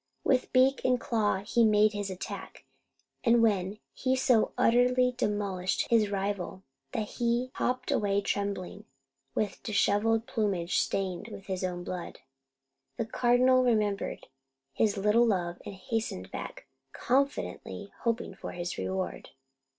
[0.23, 2.65] With beak and claw he made his attack,
[3.23, 8.85] and when he so utterly demolished his rival that he hopped away trembling,
[9.35, 12.21] with dishevelled plumage stained with his own blood,
[12.97, 14.25] the Cardinal remembered
[14.73, 19.29] his little love and hastened back, confidently hoping for his reward.